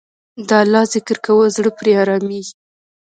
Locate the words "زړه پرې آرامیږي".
1.55-2.53